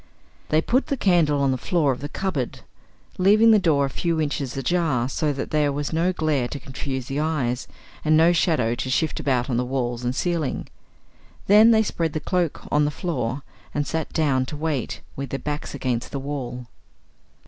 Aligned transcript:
They 0.49 0.63
put 0.63 0.87
the 0.87 0.97
candle 0.97 1.39
on 1.43 1.51
the 1.51 1.59
floor 1.59 1.91
of 1.91 1.99
the 2.01 2.09
cupboard, 2.09 2.61
leaving 3.19 3.51
the 3.51 3.59
door 3.59 3.85
a 3.85 3.89
few 3.91 4.19
inches 4.19 4.57
ajar, 4.57 5.07
so 5.07 5.31
that 5.31 5.51
there 5.51 5.71
was 5.71 5.93
no 5.93 6.11
glare 6.11 6.47
to 6.47 6.59
confuse 6.59 7.05
the 7.05 7.19
eyes, 7.19 7.67
and 8.03 8.17
no 8.17 8.33
shadow 8.33 8.73
to 8.73 8.89
shift 8.89 9.19
about 9.19 9.47
on 9.47 9.69
walls 9.69 10.03
and 10.03 10.15
ceiling. 10.15 10.67
Then 11.45 11.69
they 11.69 11.83
spread 11.83 12.13
the 12.13 12.19
cloak 12.19 12.63
on 12.71 12.85
the 12.85 12.89
floor 12.89 13.43
and 13.75 13.85
sat 13.85 14.11
down 14.11 14.47
to 14.47 14.57
wait, 14.57 15.01
with 15.15 15.29
their 15.29 15.37
backs 15.37 15.75
against 15.75 16.11
the 16.11 16.19
wall. 16.19 16.65